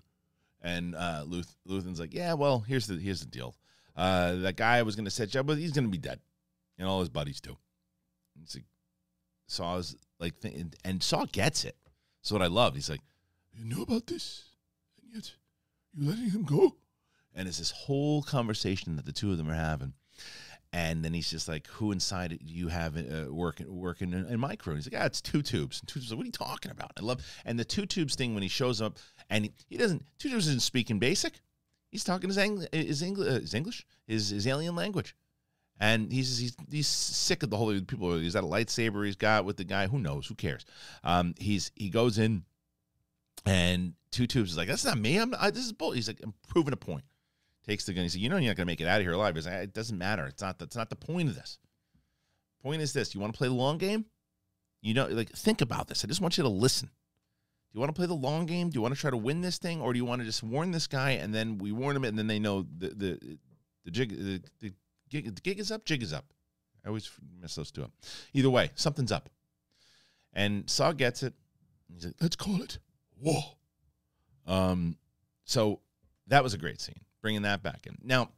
And 0.63 0.95
uh, 0.95 1.25
Luth- 1.27 1.57
Luthen's 1.67 1.99
like, 2.01 2.15
yeah, 2.15 2.35
well, 2.35 2.61
here's 2.61 2.87
the 2.87 2.95
here's 2.97 3.21
the 3.21 3.27
deal. 3.27 3.55
Uh, 3.97 4.37
that 4.37 4.57
guy 4.57 4.79
I 4.79 4.83
was 4.83 4.95
going 4.97 5.05
to 5.05 5.11
set 5.11 5.35
you 5.35 5.41
up 5.41 5.47
with, 5.47 5.59
he's 5.59 5.73
going 5.73 5.85
to 5.85 5.91
be 5.91 5.99
dead, 5.99 6.21
and 6.79 6.89
all 6.89 7.01
his 7.01 7.09
buddies 7.11 7.41
too. 7.41 7.57
And 8.35 8.45
it's 8.45 8.55
like, 8.55 8.65
Saw's 9.49 9.97
like, 10.19 10.41
th- 10.41 10.55
and, 10.55 10.77
and 10.85 11.03
Saw 11.03 11.27
gets 11.27 11.65
it. 11.65 11.77
So 12.23 12.35
what 12.35 12.43
I 12.43 12.47
love, 12.47 12.75
he's 12.75 12.89
like, 12.89 13.03
You 13.53 13.65
know 13.65 13.83
about 13.83 14.07
this, 14.07 14.45
and 15.03 15.13
yet 15.15 15.33
you're 15.93 16.11
letting 16.11 16.31
him 16.31 16.45
go? 16.45 16.77
and 17.35 17.49
it's 17.49 17.59
this 17.59 17.71
whole 17.71 18.23
conversation 18.23 18.97
that 18.97 19.07
the 19.07 19.13
two 19.13 19.31
of 19.33 19.39
them 19.39 19.49
are 19.51 19.55
having. 19.55 19.95
And 20.75 21.05
then 21.05 21.13
he's 21.13 21.31
just 21.31 21.49
like, 21.49 21.67
"Who 21.67 21.93
inside 21.93 22.39
you 22.43 22.69
have 22.69 22.97
uh, 22.97 23.27
working 23.31 23.67
working 23.69 24.15
in, 24.15 24.27
in 24.27 24.41
my 24.41 24.57
crew?" 24.57 24.73
And 24.73 24.83
he's 24.83 24.91
like, 24.91 25.03
"Ah, 25.03 25.05
it's 25.05 25.21
two 25.21 25.43
tubes." 25.43 25.81
And 25.81 25.89
two 25.89 26.01
tubes, 26.01 26.11
like, 26.11 26.17
what 26.17 26.23
are 26.25 26.27
you 26.27 26.33
talking 26.33 26.71
about? 26.71 26.93
I 26.99 27.03
love 27.03 27.21
and 27.45 27.59
the 27.59 27.65
two 27.65 27.85
tubes 27.85 28.15
thing 28.15 28.33
when 28.33 28.43
he 28.43 28.49
shows 28.49 28.81
up 28.81 28.99
and 29.29 29.45
he, 29.45 29.53
he 29.69 29.77
doesn't 29.77 30.05
two 30.19 30.31
tubes 30.31 30.49
isn't 30.49 30.63
speaking 30.63 30.99
basic. 30.99 31.41
He's 31.91 32.05
talking 32.05 32.31
his 32.31 32.39
Ang- 32.39 32.67
his 32.73 33.03
English 33.03 33.29
uh, 33.29 33.41
his 33.41 33.53
English 33.53 33.85
his 34.07 34.31
his 34.31 34.47
alien 34.47 34.75
language, 34.75 35.15
and 35.79 36.11
he's 36.11 36.39
he's 36.39 36.57
he's 36.71 36.87
sick 36.89 37.43
of 37.43 37.51
the 37.51 37.59
whole 37.59 37.79
people. 37.83 38.17
He's 38.17 38.33
got 38.33 38.45
a 38.45 38.47
lightsaber 38.47 39.05
he's 39.05 39.17
got 39.17 39.45
with 39.45 39.59
the 39.59 39.65
guy. 39.65 39.89
Who 39.89 39.99
knows? 39.99 40.27
Who 40.27 40.35
cares? 40.35 40.65
Um, 41.05 41.35
he's 41.39 41.71
he 41.75 41.91
goes 41.91 42.17
in, 42.19 42.45
and 43.45 43.93
two 44.11 44.27
tubes 44.27 44.53
is 44.53 44.57
like, 44.57 44.69
"That's 44.69 44.87
not 44.87 44.97
me. 44.97 45.19
I'm 45.19 45.35
I, 45.39 45.51
this 45.51 45.67
is 45.67 45.73
bull." 45.75 45.91
He's 45.91 46.09
like, 46.09 46.21
"I'm 46.23 46.33
proving 46.49 46.73
a 46.73 46.79
point." 46.79 47.05
Takes 47.67 47.87
the 47.87 47.93
gun. 47.93 48.05
He 48.05 48.09
said, 48.09 48.21
"You 48.21 48.29
know, 48.29 48.37
you're 48.37 48.51
not 48.51 48.57
going 48.57 48.67
to 48.67 48.73
make 48.73 48.81
it 48.81 48.87
out 48.87 49.01
of 49.01 49.07
here 49.07 49.13
alive." 49.13 49.35
He's 49.35 49.47
like, 49.47 49.55
"It 49.55 49.75
doesn't 49.75 49.97
matter. 49.97 50.27
It's 50.27 50.43
not. 50.43 50.59
That's 50.59 50.77
not 50.77 50.91
the 50.91 50.97
point 50.97 51.29
of 51.29 51.35
this. 51.35 51.59
Point 52.63 52.83
is 52.83 52.93
this: 52.93 53.15
you 53.15 53.21
want 53.21 53.33
to 53.33 53.39
play 53.39 53.49
the 53.49 53.55
long 53.55 53.79
game. 53.79 54.07
You 54.81 54.95
know, 54.95 55.07
like 55.07 55.31
think 55.31 55.61
about 55.61 55.89
this. 55.89 56.05
I 56.05 56.09
just 56.09 56.21
want 56.21 56.37
you 56.37 56.43
to 56.43 56.49
listen. 56.49 56.89
Do 56.89 57.79
you 57.79 57.81
want 57.81 57.95
to 57.95 57.99
play 57.99 58.07
the 58.07 58.15
long 58.15 58.47
game? 58.47 58.69
Do 58.69 58.77
you 58.77 58.83
want 58.83 58.95
to 58.95 59.01
try 59.01 59.11
to 59.11 59.17
win 59.17 59.41
this 59.41 59.59
thing, 59.59 59.81
or 59.81 59.93
do 59.93 59.99
you 59.99 60.05
want 60.05 60.21
to 60.21 60.27
just 60.27 60.43
warn 60.43 60.73
this 60.73 60.87
guy 60.87 61.13
and 61.13 61.35
then 61.35 61.57
we 61.59 61.73
warn 61.73 61.97
him, 61.97 62.05
and 62.05 62.19
then 62.19 62.27
they 62.27 62.39
know 62.39 62.67
the 62.79 62.89
the 62.89 63.39
the 63.85 63.91
jig 63.91 64.11
the, 64.11 64.43
the 64.61 64.73
gig 65.09 65.35
the 65.35 65.41
gig 65.41 65.59
is 65.59 65.71
up, 65.73 65.85
jig 65.85 66.03
is 66.03 66.13
up. 66.13 66.27
I 66.85 66.89
always 66.89 67.11
mess 67.41 67.55
those 67.55 67.71
two 67.71 67.85
up. 67.85 67.93
Either 68.35 68.51
way, 68.51 68.71
something's 68.75 69.13
up. 69.13 69.29
And 70.33 70.69
Saw 70.69 70.93
gets 70.93 71.23
it. 71.23 71.35
He's 71.95 72.07
like, 72.07 72.17
Let's 72.21 72.37
call 72.37 72.61
it 72.61 72.79
war. 73.21 73.43
um, 74.47 74.97
so 75.45 75.81
that 76.27 76.43
was 76.43 76.55
a 76.55 76.59
great 76.59 76.81
scene, 76.81 77.01
bringing 77.23 77.43
that 77.43 77.63
back 77.63 77.87
in. 77.87 77.97
Now, 78.03 78.31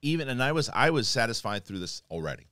even 0.00 0.28
and 0.28 0.42
I 0.42 0.52
was 0.52 0.68
I 0.72 0.90
was 0.90 1.08
satisfied 1.08 1.64
through 1.64 1.78
this 1.78 2.02
already, 2.10 2.46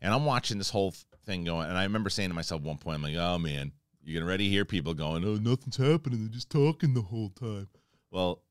and 0.00 0.14
I'm 0.14 0.24
watching 0.24 0.58
this 0.58 0.70
whole 0.70 0.94
thing 1.24 1.44
going, 1.44 1.68
and 1.68 1.76
I 1.76 1.82
remember 1.82 2.10
saying 2.10 2.30
to 2.30 2.34
myself 2.34 2.62
one 2.62 2.78
point, 2.78 2.96
I'm 2.96 3.02
like, 3.02 3.16
oh 3.16 3.38
man, 3.38 3.72
you're 4.04 4.20
gonna 4.20 4.28
already 4.28 4.48
hear 4.48 4.64
people 4.64 4.94
going, 4.94 5.24
oh, 5.24 5.36
Nothing's 5.36 5.76
happening. 5.76 6.20
They're 6.20 6.34
just 6.34 6.50
talking 6.50 6.94
the 6.94 7.02
whole 7.02 7.30
time. 7.30 7.68
well, 8.10 8.42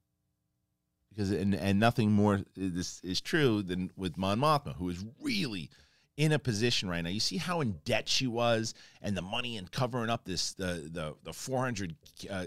because 1.10 1.32
and 1.32 1.56
and 1.56 1.80
nothing 1.80 2.12
more 2.12 2.42
this 2.56 3.00
is 3.02 3.22
true 3.22 3.62
than 3.62 3.92
with 3.96 4.18
Mon 4.18 4.40
Mothma, 4.40 4.76
who 4.76 4.90
is 4.90 5.06
really 5.22 5.70
in 6.18 6.32
a 6.32 6.40
position 6.40 6.90
right 6.90 7.02
now. 7.02 7.10
You 7.10 7.20
see 7.20 7.38
how 7.38 7.62
in 7.62 7.80
debt 7.86 8.10
she 8.10 8.28
was, 8.28 8.74
and 9.02 9.16
the 9.16 9.22
money 9.22 9.58
and 9.58 9.72
covering 9.72 10.10
up 10.10 10.26
this 10.26 10.54
the 10.54 10.90
the 10.92 11.16
the 11.24 11.34
400 11.34 11.96
uh, 12.30 12.46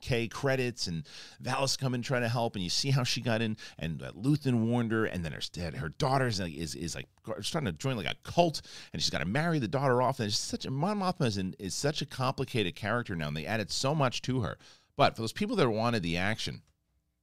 K 0.00 0.28
credits, 0.28 0.86
and 0.86 1.04
Valis 1.42 1.78
come 1.78 1.94
in 1.94 2.02
trying 2.02 2.22
to 2.22 2.28
help, 2.28 2.54
and 2.54 2.62
you 2.62 2.70
see 2.70 2.90
how 2.90 3.04
she 3.04 3.20
got 3.20 3.42
in, 3.42 3.56
and 3.78 4.02
uh, 4.02 4.12
Luthen 4.12 4.66
warned 4.66 4.92
her, 4.92 5.04
and 5.04 5.24
then 5.24 5.32
her 5.32 5.76
her 5.78 5.88
daughter's 5.90 6.40
like, 6.40 6.54
is 6.54 6.74
is 6.74 6.94
like 6.94 7.08
starting 7.40 7.70
to 7.70 7.78
join 7.78 7.96
like 7.96 8.06
a 8.06 8.14
cult, 8.22 8.62
and 8.92 9.00
she's 9.00 9.10
got 9.10 9.18
to 9.18 9.24
marry 9.24 9.58
the 9.58 9.68
daughter 9.68 10.02
off, 10.02 10.20
and 10.20 10.28
it's 10.28 10.38
such 10.38 10.64
a 10.64 10.70
Mon 10.70 10.98
Mothma 10.98 11.26
is, 11.26 11.38
is 11.58 11.74
such 11.74 12.02
a 12.02 12.06
complicated 12.06 12.74
character 12.74 13.16
now, 13.16 13.28
and 13.28 13.36
they 13.36 13.46
added 13.46 13.70
so 13.70 13.94
much 13.94 14.22
to 14.22 14.40
her. 14.40 14.58
But 14.96 15.16
for 15.16 15.22
those 15.22 15.32
people 15.32 15.56
that 15.56 15.68
wanted 15.68 16.02
the 16.02 16.16
action, 16.16 16.62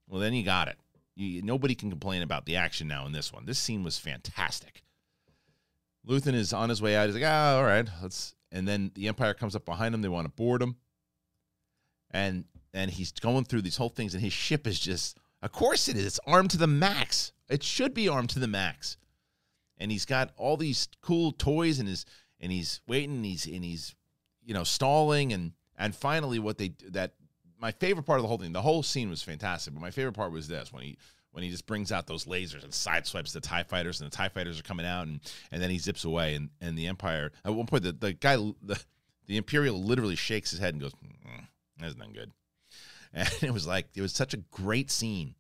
well, 0.07 0.19
then 0.19 0.33
you 0.33 0.43
got 0.43 0.67
it. 0.67 0.77
You, 1.15 1.41
nobody 1.41 1.75
can 1.75 1.89
complain 1.89 2.21
about 2.21 2.45
the 2.45 2.57
action 2.57 2.87
now 2.87 3.05
in 3.05 3.11
this 3.11 3.31
one. 3.31 3.45
This 3.45 3.59
scene 3.59 3.83
was 3.83 3.97
fantastic. 3.97 4.83
Luthen 6.07 6.33
is 6.33 6.51
on 6.51 6.69
his 6.69 6.81
way 6.81 6.95
out. 6.95 7.05
He's 7.05 7.15
like, 7.15 7.23
ah, 7.25 7.57
all 7.57 7.63
right, 7.63 7.87
let's. 8.01 8.35
And 8.51 8.67
then 8.67 8.91
the 8.95 9.07
Empire 9.07 9.33
comes 9.33 9.55
up 9.55 9.65
behind 9.65 9.95
him. 9.95 10.01
They 10.01 10.09
want 10.09 10.25
to 10.25 10.33
board 10.33 10.61
him, 10.61 10.75
and 12.11 12.45
and 12.73 12.89
he's 12.89 13.11
going 13.11 13.45
through 13.45 13.61
these 13.61 13.77
whole 13.77 13.89
things, 13.89 14.13
and 14.13 14.23
his 14.23 14.33
ship 14.33 14.65
is 14.65 14.79
just, 14.79 15.17
of 15.41 15.51
course, 15.51 15.89
it 15.89 15.97
is. 15.97 16.05
It's 16.05 16.19
armed 16.25 16.51
to 16.51 16.57
the 16.57 16.67
max. 16.67 17.33
It 17.49 17.63
should 17.63 17.93
be 17.93 18.07
armed 18.07 18.29
to 18.31 18.39
the 18.39 18.47
max, 18.47 18.97
and 19.77 19.91
he's 19.91 20.05
got 20.05 20.31
all 20.37 20.57
these 20.57 20.87
cool 21.01 21.31
toys, 21.31 21.79
and 21.79 21.87
his 21.87 22.05
and 22.39 22.51
he's 22.51 22.81
waiting, 22.87 23.15
and 23.17 23.25
he's 23.25 23.45
and 23.45 23.63
he's, 23.63 23.95
you 24.43 24.53
know, 24.53 24.63
stalling, 24.63 25.33
and 25.33 25.53
and 25.77 25.95
finally, 25.95 26.39
what 26.39 26.57
they 26.57 26.73
that 26.89 27.13
my 27.59 27.71
favorite 27.71 28.03
part 28.03 28.19
of 28.19 28.23
the 28.23 28.27
whole 28.27 28.37
thing, 28.37 28.53
the 28.53 28.61
whole 28.61 28.83
scene 28.83 29.09
was 29.09 29.21
fantastic, 29.21 29.73
but 29.73 29.81
my 29.81 29.91
favorite 29.91 30.13
part 30.13 30.31
was 30.31 30.47
this 30.47 30.71
when 30.71 30.83
he 30.83 30.97
when 31.31 31.43
he 31.43 31.49
just 31.49 31.65
brings 31.65 31.91
out 31.91 32.07
those 32.07 32.25
lasers 32.25 32.63
and 32.63 32.73
sideswipes 32.73 33.31
the 33.31 33.39
TIE 33.39 33.63
fighters, 33.63 34.01
and 34.01 34.11
the 34.11 34.15
TIE 34.15 34.29
fighters 34.29 34.59
are 34.59 34.63
coming 34.63 34.85
out, 34.85 35.07
and 35.07 35.19
and 35.51 35.61
then 35.61 35.69
he 35.69 35.77
zips 35.77 36.03
away, 36.03 36.35
and 36.35 36.49
and 36.59 36.77
the 36.77 36.87
Empire 36.87 37.31
at 37.45 37.53
one 37.53 37.67
point 37.67 37.83
the, 37.83 37.91
the 37.91 38.13
guy 38.13 38.35
the 38.35 38.81
the 39.27 39.37
Imperial 39.37 39.81
literally 39.81 40.15
shakes 40.15 40.51
his 40.51 40.59
head 40.59 40.73
and 40.73 40.81
goes, 40.81 40.93
mm, 40.93 41.47
"That's 41.81 41.97
not 41.97 42.13
good," 42.13 42.31
and 43.13 43.29
it 43.41 43.53
was 43.53 43.67
like 43.67 43.87
it 43.95 44.01
was 44.01 44.13
such 44.13 44.33
a 44.33 44.37
great 44.37 44.89
scene 44.89 45.35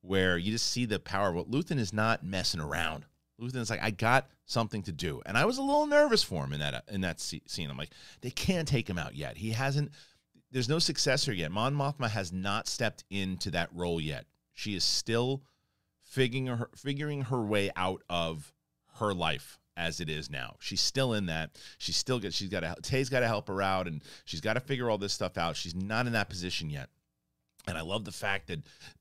where 0.00 0.38
you 0.38 0.52
just 0.52 0.68
see 0.68 0.84
the 0.84 0.98
power. 0.98 1.32
What 1.32 1.50
Luthen 1.50 1.78
is 1.78 1.92
not 1.92 2.24
messing 2.24 2.60
around. 2.60 3.04
Luthen 3.40 3.56
is 3.56 3.70
like, 3.70 3.82
I 3.82 3.90
got 3.90 4.28
something 4.46 4.82
to 4.84 4.92
do, 4.92 5.20
and 5.26 5.36
I 5.36 5.44
was 5.44 5.58
a 5.58 5.62
little 5.62 5.86
nervous 5.86 6.22
for 6.22 6.44
him 6.44 6.52
in 6.52 6.60
that 6.60 6.84
in 6.88 7.02
that 7.02 7.20
scene. 7.20 7.70
I'm 7.70 7.76
like, 7.76 7.92
they 8.22 8.30
can't 8.30 8.68
take 8.68 8.88
him 8.88 8.98
out 8.98 9.14
yet. 9.14 9.36
He 9.36 9.50
hasn't. 9.50 9.90
There's 10.52 10.68
no 10.68 10.78
successor 10.78 11.32
yet. 11.32 11.50
Mon 11.50 11.74
Mothma 11.74 12.08
has 12.08 12.32
not 12.32 12.68
stepped 12.68 13.04
into 13.10 13.50
that 13.50 13.68
role 13.74 14.00
yet. 14.00 14.26
She 14.54 14.74
is 14.74 14.84
still 14.84 15.42
figuring 16.02 16.46
her 16.46 16.70
figuring 16.74 17.22
her 17.22 17.42
way 17.42 17.70
out 17.76 18.02
of 18.08 18.54
her 18.94 19.12
life 19.12 19.58
as 19.76 20.00
it 20.00 20.08
is 20.08 20.30
now. 20.30 20.56
She's 20.60 20.80
still 20.80 21.12
in 21.14 21.26
that. 21.26 21.58
She's 21.78 21.96
still 21.96 22.18
got. 22.18 22.32
She's 22.32 22.48
got 22.48 22.60
to. 22.60 22.74
Tay's 22.82 23.08
got 23.08 23.20
to 23.20 23.26
help 23.26 23.48
her 23.48 23.62
out, 23.62 23.86
and 23.86 24.02
she's 24.24 24.40
got 24.40 24.54
to 24.54 24.60
figure 24.60 24.90
all 24.90 24.98
this 24.98 25.12
stuff 25.12 25.36
out. 25.38 25.56
She's 25.56 25.74
not 25.74 26.06
in 26.06 26.12
that 26.12 26.28
position 26.28 26.70
yet. 26.70 26.88
And 27.68 27.76
I 27.76 27.80
love 27.80 28.04
the 28.04 28.12
fact 28.12 28.46
that, 28.46 28.60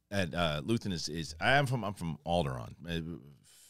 that 0.09 0.33
uh, 0.33 0.61
Luthen 0.65 0.91
is 0.91 1.07
is. 1.09 1.35
I 1.39 1.53
am 1.53 1.65
from. 1.65 1.83
I'm 1.83 1.93
from 1.93 2.17
Alderaan. 2.25 2.73
Uh, 2.87 3.17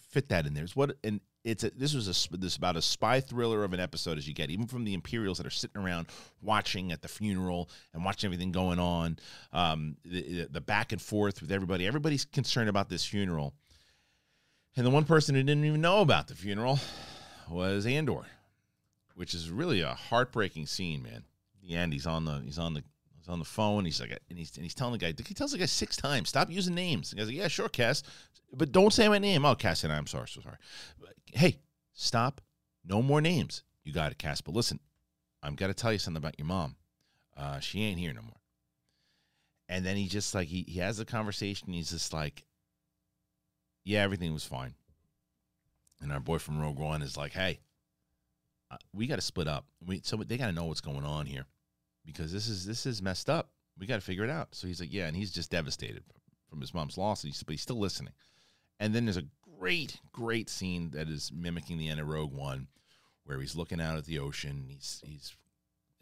Fit 0.09 0.29
that 0.29 0.45
in 0.45 0.53
there. 0.53 0.63
It's 0.63 0.77
what 0.77 0.95
and 1.03 1.19
it's 1.45 1.63
a, 1.63 1.69
this 1.71 1.93
was 1.93 2.07
a 2.07 2.37
this 2.37 2.55
about 2.57 2.75
a 2.75 2.81
spy 2.81 3.19
thriller 3.19 3.63
of 3.63 3.73
an 3.73 3.79
episode 3.79 4.17
as 4.17 4.27
you 4.27 4.33
get, 4.33 4.49
even 4.49 4.65
from 4.65 4.83
the 4.83 4.93
Imperials 4.93 5.37
that 5.37 5.45
are 5.45 5.51
sitting 5.51 5.81
around 5.81 6.07
watching 6.41 6.91
at 6.91 7.01
the 7.01 7.07
funeral 7.07 7.69
and 7.93 8.03
watching 8.03 8.27
everything 8.27 8.51
going 8.51 8.79
on, 8.79 9.19
um, 9.53 9.95
the, 10.03 10.47
the 10.49 10.61
back 10.61 10.91
and 10.91 11.01
forth 11.01 11.41
with 11.41 11.51
everybody. 11.51 11.85
Everybody's 11.85 12.25
concerned 12.25 12.69
about 12.69 12.89
this 12.89 13.05
funeral, 13.05 13.53
and 14.75 14.85
the 14.85 14.89
one 14.89 15.05
person 15.05 15.35
who 15.35 15.43
didn't 15.43 15.65
even 15.65 15.81
know 15.81 16.01
about 16.01 16.27
the 16.27 16.35
funeral 16.35 16.79
was 17.49 17.85
Andor, 17.85 18.25
which 19.15 19.33
is 19.33 19.49
really 19.49 19.81
a 19.81 19.93
heartbreaking 19.93 20.67
scene, 20.67 21.03
man. 21.03 21.23
The 21.61 21.75
end, 21.75 21.93
he's 21.93 22.07
on 22.07 22.25
the 22.25 22.41
he's 22.43 22.59
on 22.59 22.73
the 22.73 22.83
he's 23.17 23.27
on 23.27 23.39
the 23.39 23.45
phone. 23.45 23.85
He's 23.85 23.99
like, 23.99 24.17
and 24.29 24.37
he's 24.37 24.55
and 24.55 24.63
he's 24.63 24.75
telling 24.75 24.93
the 24.93 24.99
guy. 24.99 25.13
He 25.25 25.33
tells 25.33 25.51
the 25.51 25.57
guy 25.57 25.65
six 25.65 25.95
times, 25.95 26.29
"Stop 26.29 26.51
using 26.51 26.75
names." 26.75 27.09
The 27.09 27.17
guy's 27.17 27.27
like, 27.27 27.35
"Yeah, 27.35 27.47
sure, 27.47 27.69
Cass, 27.69 28.03
but 28.53 28.71
don't 28.71 28.93
say 28.93 29.07
my 29.07 29.19
name." 29.19 29.45
Oh, 29.45 29.55
Cass, 29.55 29.83
and 29.83 29.91
I'm 29.91 30.07
sorry, 30.07 30.27
so 30.27 30.41
sorry. 30.41 30.57
Hey, 31.33 31.59
stop. 31.93 32.41
No 32.83 33.01
more 33.01 33.21
names. 33.21 33.63
You 33.83 33.93
got 33.93 34.11
it, 34.11 34.17
Cass. 34.19 34.41
But 34.41 34.53
listen, 34.53 34.79
I'm 35.41 35.55
to 35.55 35.73
tell 35.73 35.91
you 35.91 35.99
something 35.99 36.21
about 36.21 36.39
your 36.39 36.47
mom. 36.47 36.75
Uh, 37.35 37.59
she 37.59 37.83
ain't 37.83 37.99
here 37.99 38.13
no 38.13 38.21
more. 38.21 38.31
And 39.67 39.85
then 39.85 39.97
he 39.97 40.07
just 40.07 40.35
like 40.35 40.47
he 40.47 40.65
he 40.67 40.79
has 40.79 40.99
a 40.99 41.05
conversation. 41.05 41.73
He's 41.73 41.89
just 41.89 42.13
like, 42.13 42.45
yeah, 43.85 44.01
everything 44.01 44.33
was 44.33 44.43
fine. 44.43 44.73
And 46.01 46.11
our 46.11 46.19
boy 46.19 46.39
from 46.39 46.59
Rogue 46.59 46.79
One 46.79 47.01
is 47.01 47.15
like, 47.15 47.31
hey, 47.31 47.59
uh, 48.69 48.77
we 48.93 49.07
got 49.07 49.15
to 49.15 49.21
split 49.21 49.47
up. 49.47 49.65
We 49.85 50.01
so 50.03 50.17
they 50.17 50.37
got 50.37 50.47
to 50.47 50.51
know 50.51 50.65
what's 50.65 50.81
going 50.81 51.05
on 51.05 51.25
here 51.25 51.45
because 52.05 52.33
this 52.33 52.49
is 52.49 52.65
this 52.65 52.85
is 52.85 53.01
messed 53.01 53.29
up. 53.29 53.49
We 53.79 53.87
got 53.87 53.95
to 53.95 54.01
figure 54.01 54.23
it 54.23 54.29
out. 54.29 54.49
So 54.53 54.67
he's 54.67 54.79
like, 54.79 54.91
yeah, 54.91 55.07
and 55.07 55.15
he's 55.15 55.31
just 55.31 55.51
devastated 55.51 56.03
from 56.49 56.61
his 56.61 56.73
mom's 56.73 56.97
loss, 56.97 57.23
he's, 57.23 57.43
but 57.43 57.53
he's 57.53 57.61
still 57.61 57.79
listening. 57.79 58.13
And 58.79 58.93
then 58.93 59.05
there's 59.05 59.17
a 59.17 59.25
great, 59.59 59.99
great 60.11 60.49
scene 60.49 60.91
that 60.91 61.09
is 61.09 61.31
mimicking 61.33 61.77
the 61.77 61.89
end 61.89 61.99
of 61.99 62.07
Rogue 62.07 62.33
One, 62.33 62.67
where 63.25 63.39
he's 63.39 63.55
looking 63.55 63.81
out 63.81 63.97
at 63.97 64.05
the 64.05 64.19
ocean. 64.19 64.65
He's 64.67 65.01
he's 65.05 65.35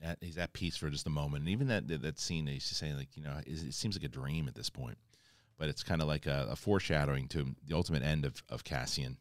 at, 0.02 0.18
he's 0.22 0.38
at 0.38 0.54
peace 0.54 0.76
for 0.76 0.90
just 0.90 1.08
a 1.08 1.12
moment. 1.12 1.42
And 1.42 1.50
even 1.50 1.68
that 1.68 1.88
that, 1.88 2.02
that 2.02 2.20
scene, 2.20 2.48
he's 2.48 2.68
just 2.68 2.80
saying 2.80 2.98
like, 2.98 3.16
you 3.16 3.24
know, 3.24 3.36
it, 3.46 3.52
it 3.52 3.74
seems 3.74 3.96
like 3.96 4.06
a 4.06 4.10
dream 4.10 4.48
at 4.48 4.56
this 4.56 4.70
point, 4.70 4.98
but 5.64 5.70
it's 5.70 5.82
kind 5.82 6.02
of 6.02 6.10
like 6.10 6.26
a, 6.26 6.48
a 6.50 6.56
foreshadowing 6.58 7.26
to 7.30 7.56
the 7.66 7.74
ultimate 7.74 8.04
end 8.04 8.26
of 8.26 8.44
of 8.50 8.66
Cassian, 8.66 9.16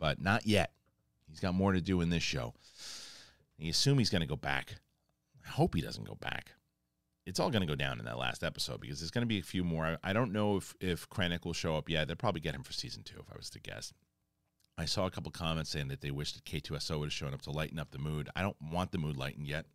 but 0.00 0.20
not 0.20 0.48
yet. 0.48 0.72
He's 1.28 1.38
got 1.38 1.54
more 1.54 1.70
to 1.70 1.80
do 1.80 2.00
in 2.00 2.10
this 2.10 2.24
show. 2.24 2.54
You 3.56 3.70
assume 3.70 4.00
he's 4.00 4.10
going 4.10 4.22
to 4.22 4.26
go 4.26 4.34
back. 4.34 4.74
I 5.46 5.50
hope 5.50 5.76
he 5.76 5.80
doesn't 5.80 6.08
go 6.08 6.16
back. 6.16 6.50
It's 7.24 7.38
all 7.38 7.50
going 7.50 7.60
to 7.60 7.68
go 7.68 7.76
down 7.76 8.00
in 8.00 8.04
that 8.06 8.18
last 8.18 8.42
episode 8.42 8.80
because 8.80 8.98
there's 8.98 9.12
going 9.12 9.22
to 9.22 9.28
be 9.28 9.38
a 9.38 9.44
few 9.44 9.62
more. 9.62 9.86
I, 9.86 10.10
I 10.10 10.12
don't 10.12 10.32
know 10.32 10.56
if 10.56 10.74
if 10.80 11.08
Krennic 11.08 11.44
will 11.44 11.52
show 11.52 11.76
up 11.76 11.88
yet. 11.88 12.08
They'll 12.08 12.16
probably 12.16 12.40
get 12.40 12.56
him 12.56 12.64
for 12.64 12.72
season 12.72 13.04
two, 13.04 13.20
if 13.20 13.32
I 13.32 13.36
was 13.36 13.48
to 13.50 13.60
guess. 13.60 13.92
I 14.76 14.86
saw 14.86 15.06
a 15.06 15.10
couple 15.12 15.30
comments 15.30 15.70
saying 15.70 15.86
that 15.86 16.00
they 16.00 16.10
wish 16.10 16.32
that 16.32 16.44
K2SO 16.44 16.98
would 16.98 17.06
have 17.06 17.12
shown 17.12 17.32
up 17.32 17.42
to 17.42 17.52
lighten 17.52 17.78
up 17.78 17.92
the 17.92 18.00
mood. 18.00 18.28
I 18.34 18.42
don't 18.42 18.60
want 18.60 18.90
the 18.90 18.98
mood 18.98 19.16
lightened 19.16 19.46
yet, 19.46 19.66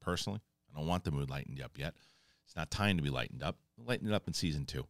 personally. 0.00 0.42
I 0.72 0.78
don't 0.78 0.86
want 0.86 1.02
the 1.02 1.10
mood 1.10 1.28
lightened 1.28 1.60
up 1.60 1.76
yet. 1.76 1.94
It's 2.46 2.54
not 2.54 2.70
time 2.70 2.98
to 2.98 3.02
be 3.02 3.10
lightened 3.10 3.42
up. 3.42 3.56
Lighten 3.84 4.06
it 4.06 4.14
up 4.14 4.28
in 4.28 4.32
season 4.32 4.64
two. 4.64 4.86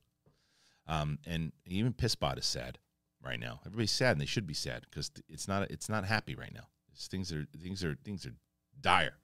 Um, 0.86 1.18
and 1.26 1.52
even 1.66 1.92
Pissbot 1.92 2.38
is 2.38 2.46
sad 2.46 2.78
right 3.22 3.40
now. 3.40 3.60
Everybody's 3.64 3.90
sad, 3.90 4.12
and 4.12 4.20
they 4.20 4.26
should 4.26 4.46
be 4.46 4.54
sad 4.54 4.84
because 4.88 5.10
it's 5.28 5.48
not 5.48 5.70
it's 5.70 5.88
not 5.88 6.04
happy 6.04 6.34
right 6.34 6.52
now. 6.54 6.68
It's, 6.92 7.08
things 7.08 7.32
are 7.32 7.46
things 7.62 7.82
are 7.82 7.96
things 8.04 8.26
are 8.26 8.34
dire, 8.80 9.14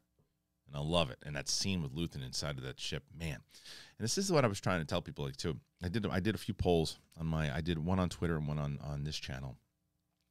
and 0.66 0.76
I 0.76 0.80
love 0.80 1.10
it. 1.10 1.18
And 1.24 1.36
that 1.36 1.48
scene 1.48 1.82
with 1.82 1.94
Luthen 1.94 2.24
inside 2.24 2.56
of 2.56 2.64
that 2.64 2.80
ship, 2.80 3.04
man. 3.16 3.36
And 3.36 4.04
this 4.04 4.16
is 4.16 4.32
what 4.32 4.44
I 4.44 4.48
was 4.48 4.60
trying 4.60 4.80
to 4.80 4.86
tell 4.86 5.02
people 5.02 5.24
like 5.24 5.36
too. 5.36 5.58
I 5.82 5.88
did 5.88 6.06
I 6.06 6.20
did 6.20 6.34
a 6.34 6.38
few 6.38 6.54
polls 6.54 6.98
on 7.18 7.26
my 7.26 7.54
I 7.54 7.60
did 7.60 7.78
one 7.78 7.98
on 7.98 8.08
Twitter 8.08 8.36
and 8.36 8.48
one 8.48 8.58
on 8.58 8.78
on 8.82 9.04
this 9.04 9.16
channel 9.16 9.56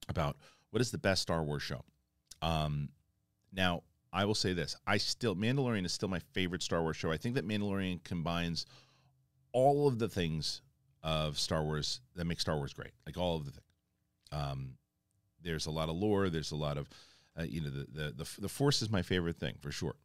about 0.07 0.37
what 0.71 0.81
is 0.81 0.91
the 0.91 0.97
best 0.97 1.21
Star 1.21 1.43
Wars 1.43 1.63
show. 1.63 1.83
Um, 2.41 2.89
now 3.53 3.83
I 4.11 4.25
will 4.25 4.35
say 4.35 4.53
this: 4.53 4.75
I 4.87 4.97
still 4.97 5.35
Mandalorian 5.35 5.85
is 5.85 5.93
still 5.93 6.09
my 6.09 6.19
favorite 6.33 6.63
Star 6.63 6.81
Wars 6.81 6.97
show. 6.97 7.11
I 7.11 7.17
think 7.17 7.35
that 7.35 7.47
Mandalorian 7.47 8.03
combines 8.03 8.65
all 9.51 9.87
of 9.87 9.99
the 9.99 10.09
things 10.09 10.61
of 11.09 11.39
Star 11.39 11.63
Wars 11.63 12.01
that 12.15 12.25
make 12.25 12.39
Star 12.39 12.55
Wars 12.55 12.73
great, 12.73 12.91
like 13.05 13.17
all 13.17 13.35
of 13.35 13.45
the 13.45 13.51
things. 13.51 13.65
Um, 14.31 14.73
there's 15.41 15.65
a 15.65 15.71
lot 15.71 15.89
of 15.89 15.95
lore. 15.95 16.29
There's 16.29 16.51
a 16.51 16.55
lot 16.55 16.77
of, 16.77 16.87
uh, 17.37 17.43
you 17.43 17.61
know, 17.61 17.69
the, 17.69 17.87
the 17.91 18.11
the 18.11 18.41
the 18.41 18.49
Force 18.49 18.81
is 18.81 18.91
my 18.91 19.01
favorite 19.01 19.37
thing 19.37 19.55
for 19.59 19.71
sure. 19.71 19.95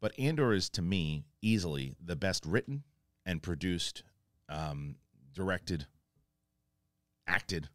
But 0.00 0.18
Andor 0.18 0.52
is 0.52 0.68
to 0.70 0.82
me 0.82 1.24
easily 1.40 1.94
the 2.04 2.16
best 2.16 2.44
written 2.44 2.82
and 3.24 3.42
produced, 3.42 4.02
um, 4.48 4.96
directed, 5.32 5.86
acted 7.26 7.68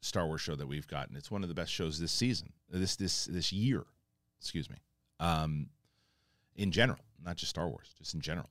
Star 0.00 0.26
Wars 0.26 0.40
show 0.40 0.56
that 0.56 0.66
we've 0.66 0.88
gotten. 0.88 1.16
It's 1.16 1.30
one 1.30 1.42
of 1.42 1.48
the 1.48 1.54
best 1.54 1.70
shows 1.72 2.00
this 2.00 2.12
season, 2.12 2.52
this 2.68 2.96
this 2.96 3.26
this 3.26 3.52
year. 3.52 3.84
Excuse 4.40 4.68
me. 4.68 4.76
Um, 5.20 5.68
in 6.56 6.72
general, 6.72 7.00
not 7.22 7.36
just 7.36 7.50
Star 7.50 7.68
Wars, 7.68 7.94
just 7.98 8.14
in 8.14 8.20
general 8.20 8.48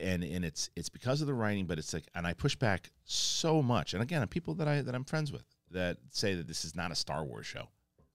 and 0.00 0.22
and 0.22 0.44
it's 0.44 0.70
it's 0.76 0.88
because 0.88 1.20
of 1.20 1.26
the 1.26 1.34
writing, 1.34 1.66
but 1.66 1.78
it's 1.78 1.92
like, 1.92 2.06
and 2.14 2.26
I 2.26 2.32
push 2.32 2.56
back 2.56 2.90
so 3.04 3.62
much. 3.62 3.94
And 3.94 4.02
again, 4.02 4.26
people 4.28 4.54
that 4.54 4.68
I 4.68 4.82
that 4.82 4.94
I'm 4.94 5.04
friends 5.04 5.32
with 5.32 5.44
that 5.70 5.98
say 6.10 6.34
that 6.34 6.46
this 6.46 6.64
is 6.64 6.74
not 6.74 6.90
a 6.90 6.94
Star 6.94 7.24
Wars 7.24 7.46
show, 7.46 7.68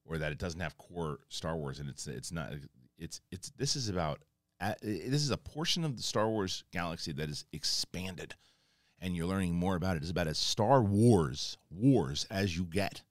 or 0.06 0.18
that 0.18 0.32
it 0.32 0.38
doesn't 0.38 0.60
have 0.60 0.78
core 0.78 1.20
Star 1.30 1.56
Wars, 1.56 1.80
and 1.80 1.90
it's 1.90 2.08
it's 2.08 2.32
not 2.32 2.54
it's 2.98 3.22
it's 3.32 3.52
this 3.58 3.76
is 3.76 3.90
about 3.90 4.24
uh, 4.60 4.74
this 4.82 5.22
is 5.22 5.32
a 5.32 5.38
portion 5.38 5.84
of 5.84 5.98
the 5.98 6.04
Star 6.04 6.28
Wars 6.30 6.64
galaxy 6.72 7.12
that 7.14 7.30
is 7.30 7.46
expanded, 7.54 8.36
and 9.00 9.16
you're 9.16 9.28
learning 9.28 9.54
more 9.54 9.76
about 9.76 9.96
it. 9.96 10.02
It's 10.02 10.12
about 10.12 10.28
as 10.28 10.38
Star 10.38 10.82
Wars 10.82 11.58
wars 11.70 12.26
as 12.30 12.58
you 12.58 12.64
get, 12.64 13.04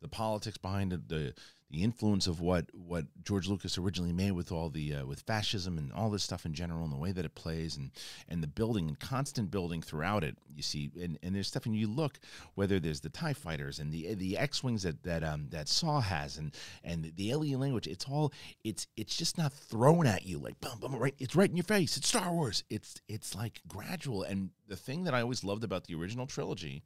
the 0.00 0.08
politics 0.08 0.58
behind 0.58 0.92
it, 0.92 1.08
the 1.08 1.34
the 1.70 1.84
influence 1.84 2.26
of 2.26 2.40
what 2.40 2.66
what 2.74 3.04
George 3.22 3.48
Lucas 3.48 3.78
originally 3.78 4.12
made 4.12 4.32
with 4.32 4.50
all 4.50 4.70
the 4.70 4.94
uh, 4.94 5.06
with 5.06 5.20
fascism 5.20 5.78
and 5.78 5.92
all 5.92 6.10
this 6.10 6.24
stuff 6.24 6.44
in 6.44 6.52
general 6.52 6.82
and 6.82 6.92
the 6.92 6.96
way 6.96 7.12
that 7.12 7.24
it 7.24 7.34
plays 7.34 7.76
and 7.76 7.90
and 8.28 8.42
the 8.42 8.48
building 8.48 8.88
and 8.88 8.98
constant 8.98 9.50
building 9.50 9.80
throughout 9.80 10.24
it 10.24 10.36
you 10.54 10.62
see. 10.62 10.90
And, 11.00 11.18
and 11.22 11.34
there's 11.34 11.46
stuff 11.46 11.66
and 11.66 11.76
you 11.76 11.86
look 11.86 12.18
whether 12.54 12.80
there's 12.80 13.00
the 13.00 13.08
tie 13.08 13.32
fighters 13.32 13.78
and 13.78 13.92
the 13.92 14.14
the 14.14 14.36
X-wings 14.36 14.82
that 14.82 15.04
that 15.04 15.22
um 15.22 15.46
that 15.50 15.68
Saw 15.68 16.00
has 16.00 16.38
and 16.38 16.52
and 16.82 17.12
the 17.16 17.30
alien 17.30 17.60
language 17.60 17.86
it's 17.86 18.06
all 18.08 18.32
it's 18.64 18.88
it's 18.96 19.16
just 19.16 19.38
not 19.38 19.52
thrown 19.52 20.06
at 20.06 20.26
you 20.26 20.38
like 20.38 20.60
boom 20.60 20.80
boom 20.80 20.96
right 20.96 21.14
it's 21.18 21.36
right 21.36 21.50
in 21.50 21.56
your 21.56 21.64
face 21.64 21.96
it's 21.96 22.08
Star 22.08 22.32
Wars 22.32 22.64
it's 22.68 23.00
it's 23.08 23.34
like 23.34 23.60
gradual. 23.68 24.22
And 24.24 24.50
the 24.66 24.76
thing 24.76 25.04
that 25.04 25.14
I 25.14 25.20
always 25.20 25.44
loved 25.44 25.62
about 25.62 25.84
the 25.84 25.94
original 25.94 26.26
trilogy 26.26 26.82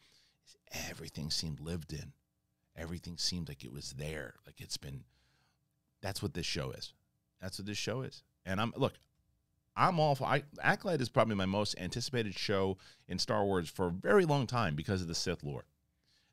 is 0.46 0.56
everything 0.90 1.30
seemed 1.30 1.60
lived 1.60 1.92
in 1.92 2.12
everything 2.76 3.16
seemed 3.16 3.48
like 3.48 3.64
it 3.64 3.72
was 3.72 3.94
there. 3.96 4.34
Like 4.46 4.60
it's 4.60 4.76
been. 4.76 5.04
That's 6.02 6.22
what 6.22 6.34
this 6.34 6.46
show 6.46 6.70
is. 6.72 6.92
That's 7.40 7.58
what 7.58 7.66
this 7.66 7.78
show 7.78 8.02
is. 8.02 8.22
And 8.44 8.60
I'm 8.60 8.72
look. 8.76 8.94
I'm 9.76 9.98
all 9.98 10.14
for. 10.14 10.24
I, 10.24 10.44
Acolyte 10.62 11.00
is 11.00 11.08
probably 11.08 11.34
my 11.34 11.46
most 11.46 11.74
anticipated 11.78 12.34
show 12.34 12.78
in 13.08 13.18
Star 13.18 13.44
Wars 13.44 13.68
for 13.68 13.88
a 13.88 13.90
very 13.90 14.24
long 14.24 14.46
time 14.46 14.76
because 14.76 15.02
of 15.02 15.08
the 15.08 15.14
Sith 15.14 15.42
lore. 15.42 15.64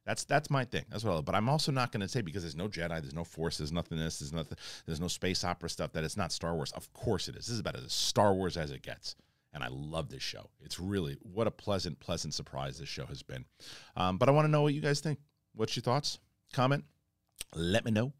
That's 0.05 0.23
that's 0.25 0.49
my 0.49 0.65
thing. 0.65 0.85
That's 0.89 1.03
what. 1.03 1.17
I. 1.17 1.21
But 1.21 1.35
I'm 1.35 1.49
also 1.49 1.71
not 1.71 1.91
going 1.91 2.01
to 2.01 2.07
say 2.07 2.21
because 2.21 2.43
there's 2.43 2.55
no 2.55 2.67
Jedi, 2.67 3.01
there's 3.01 3.13
no 3.13 3.23
Force, 3.23 3.57
there's 3.57 3.71
nothing. 3.71 3.97
This, 3.97 4.19
there's 4.19 4.33
nothing. 4.33 4.57
There's 4.85 4.99
no 4.99 5.07
space 5.07 5.43
opera 5.43 5.69
stuff. 5.69 5.93
That 5.93 6.03
it's 6.03 6.17
not 6.17 6.31
Star 6.31 6.55
Wars. 6.55 6.71
Of 6.73 6.91
course 6.93 7.27
it 7.27 7.35
is. 7.35 7.47
This 7.47 7.53
is 7.53 7.59
about 7.59 7.75
as 7.75 7.91
Star 7.93 8.33
Wars 8.33 8.57
as 8.57 8.71
it 8.71 8.81
gets. 8.81 9.15
And 9.53 9.63
I 9.63 9.67
love 9.69 10.09
this 10.09 10.23
show. 10.23 10.49
It's 10.61 10.79
really 10.79 11.17
what 11.21 11.45
a 11.45 11.51
pleasant, 11.51 11.99
pleasant 11.99 12.33
surprise 12.33 12.79
this 12.79 12.87
show 12.87 13.05
has 13.07 13.21
been. 13.21 13.43
Um, 13.97 14.17
but 14.17 14.29
I 14.29 14.31
want 14.31 14.45
to 14.45 14.51
know 14.51 14.61
what 14.61 14.73
you 14.73 14.81
guys 14.81 15.01
think. 15.01 15.19
What's 15.53 15.75
your 15.75 15.83
thoughts? 15.83 16.19
Comment, 16.51 16.83
let 17.55 17.85
me 17.85 17.91
know. 17.91 18.13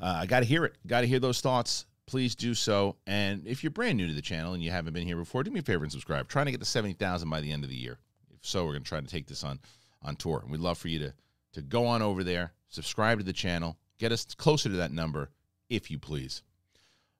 Uh, 0.00 0.18
I 0.20 0.26
got 0.26 0.40
to 0.40 0.46
hear 0.46 0.64
it. 0.64 0.76
Got 0.86 1.02
to 1.02 1.06
hear 1.06 1.20
those 1.20 1.40
thoughts. 1.40 1.86
Please 2.06 2.34
do 2.34 2.54
so. 2.54 2.96
And 3.06 3.46
if 3.46 3.64
you're 3.64 3.70
brand 3.70 3.96
new 3.96 4.06
to 4.06 4.14
the 4.14 4.22
channel 4.22 4.54
and 4.54 4.62
you 4.62 4.70
haven't 4.70 4.92
been 4.92 5.06
here 5.06 5.16
before, 5.16 5.42
do 5.42 5.50
me 5.50 5.60
a 5.60 5.62
favor 5.62 5.82
and 5.82 5.92
subscribe. 5.92 6.28
Trying 6.28 6.46
to 6.46 6.52
get 6.52 6.60
to 6.60 6.66
70,000 6.66 7.28
by 7.28 7.40
the 7.40 7.50
end 7.50 7.64
of 7.64 7.70
the 7.70 7.76
year. 7.76 7.98
If 8.32 8.46
so, 8.46 8.64
we're 8.64 8.72
going 8.72 8.84
to 8.84 8.88
try 8.88 9.00
to 9.00 9.06
take 9.06 9.26
this 9.26 9.44
on 9.44 9.58
on 10.02 10.14
tour. 10.14 10.40
And 10.42 10.50
we'd 10.50 10.60
love 10.60 10.78
for 10.78 10.88
you 10.88 10.98
to 11.00 11.12
to 11.56 11.62
go 11.62 11.86
on 11.86 12.02
over 12.02 12.22
there, 12.22 12.52
subscribe 12.68 13.18
to 13.18 13.24
the 13.24 13.32
channel, 13.32 13.78
get 13.98 14.12
us 14.12 14.26
closer 14.34 14.68
to 14.68 14.76
that 14.76 14.92
number, 14.92 15.30
if 15.70 15.90
you 15.90 15.98
please. 15.98 16.42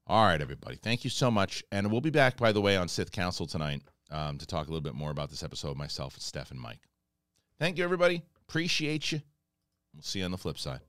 All 0.07 0.27
right, 0.27 0.41
everybody. 0.41 0.77
Thank 0.77 1.05
you 1.05 1.11
so 1.11 1.31
much. 1.31 1.65
And 1.73 1.91
we'll 1.91 2.03
be 2.03 2.11
back, 2.11 2.37
by 2.37 2.53
the 2.53 2.61
way, 2.61 2.77
on 2.77 2.87
Sith 2.87 3.11
Council 3.11 3.47
tonight 3.47 3.83
um, 4.11 4.37
to 4.39 4.47
talk 4.47 4.67
a 4.67 4.71
little 4.71 4.83
bit 4.83 4.95
more 4.95 5.11
about 5.11 5.31
this 5.31 5.43
episode, 5.43 5.77
myself 5.77 6.15
and 6.15 6.23
Steph 6.23 6.51
and 6.51 6.61
Mike. 6.61 6.81
Thank 7.59 7.79
you, 7.79 7.85
everybody. 7.85 8.23
Appreciate 8.47 9.11
you. 9.11 9.23
We'll 9.97 10.03
see 10.03 10.19
you 10.19 10.27
on 10.27 10.31
the 10.31 10.37
flip 10.37 10.59
side. 10.59 10.81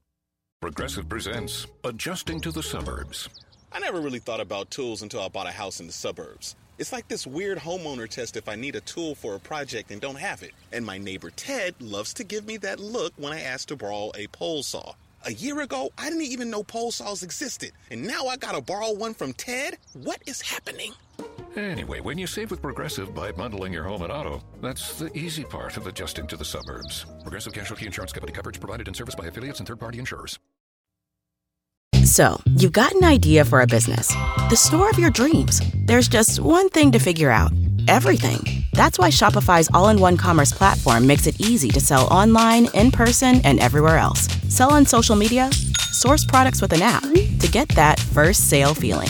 Progressive 0.60 1.08
presents 1.08 1.66
Adjusting 1.86 2.42
to 2.42 2.52
the 2.52 2.62
Suburbs. 2.62 3.30
I 3.72 3.80
never 3.80 4.02
really 4.02 4.20
thought 4.20 4.42
about 4.42 4.70
tools 4.70 5.02
until 5.02 5.22
I 5.22 5.30
bought 5.30 5.48
a 5.48 5.52
house 5.52 5.80
in 5.80 5.88
the 5.88 5.94
suburbs. 5.94 6.58
It's 6.78 6.92
like 6.92 7.08
this 7.08 7.26
weird 7.26 7.58
homeowner 7.58 8.10
test 8.10 8.36
if 8.36 8.50
I 8.50 8.56
need 8.56 8.76
a 8.76 8.82
tool 8.82 9.16
for 9.16 9.36
a 9.36 9.40
project 9.40 9.92
and 9.92 10.02
don't 10.02 10.20
have 10.20 10.44
it. 10.44 10.52
And 10.74 10.86
my 10.86 10.98
neighbor 10.98 11.30
Ted 11.30 11.76
loves 11.80 12.14
to 12.16 12.26
give 12.26 12.46
me 12.46 12.58
that 12.58 12.82
look 12.82 13.14
when 13.16 13.32
I 13.32 13.42
ask 13.42 13.70
to 13.70 13.78
borrow 13.78 14.12
a 14.16 14.28
pole 14.28 14.62
saw. 14.62 14.94
A 15.26 15.32
year 15.32 15.62
ago, 15.62 15.90
I 15.98 16.10
didn't 16.10 16.24
even 16.24 16.50
know 16.50 16.64
pole 16.64 16.92
saws 16.92 17.24
existed. 17.24 17.72
And 17.90 18.06
now 18.06 18.26
I 18.28 18.36
gotta 18.36 18.62
borrow 18.62 18.92
one 18.92 19.14
from 19.14 19.32
Ted? 19.34 19.78
What 19.94 20.22
is 20.26 20.42
happening? 20.42 20.92
Anyway, 21.58 22.00
when 22.00 22.20
you 22.20 22.28
save 22.28 22.52
with 22.52 22.62
Progressive 22.62 23.16
by 23.16 23.32
bundling 23.32 23.74
your 23.74 23.84
home 23.84 24.04
and 24.04 24.12
auto, 24.12 24.44
that's 24.62 25.00
the 25.00 25.16
easy 25.18 25.44
part 25.44 25.76
of 25.76 25.88
adjusting 25.88 26.28
to 26.28 26.38
the 26.38 26.46
suburbs. 26.46 27.08
Progressive 27.24 27.52
Casualty 27.52 27.88
Insurance 27.88 28.14
Company 28.14 28.32
coverage 28.32 28.60
provided 28.60 28.88
in 28.88 28.94
service 28.94 29.16
by 29.16 29.26
affiliates 29.26 29.58
and 29.58 29.68
third 29.68 29.80
party 29.80 29.98
insurers. 29.98 30.38
So, 32.04 32.40
you've 32.46 32.74
got 32.74 32.94
an 32.94 33.04
idea 33.04 33.44
for 33.44 33.62
a 33.62 33.68
business, 33.68 34.10
the 34.50 34.56
store 34.56 34.90
of 34.90 35.00
your 35.00 35.10
dreams. 35.10 35.60
There's 35.88 36.08
just 36.08 36.40
one 36.40 36.70
thing 36.70 36.92
to 36.92 37.00
figure 37.00 37.32
out 37.32 37.52
everything. 37.88 38.64
That's 38.74 39.00
why 39.00 39.10
Shopify's 39.10 39.70
all 39.74 39.90
in 39.90 40.00
one 40.00 40.16
commerce 40.16 40.54
platform 40.54 41.08
makes 41.08 41.26
it 41.26 41.42
easy 41.42 41.70
to 41.70 41.80
sell 41.80 42.06
online, 42.08 42.68
in 42.76 42.92
person, 42.92 43.42
and 43.44 43.60
everywhere 43.60 43.98
else. 43.98 44.28
Sell 44.48 44.72
on 44.72 44.86
social 44.86 45.16
media 45.16 45.50
source 45.92 46.24
products 46.24 46.62
with 46.62 46.74
an 46.74 46.84
app 46.84 47.02
to 47.02 47.50
get 47.52 47.68
that 47.70 48.00
first 48.00 48.48
sale 48.48 48.76
feeling. 48.76 49.10